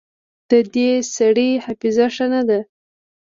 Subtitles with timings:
[0.49, 2.59] د دې سړي حافظه ښه نه ده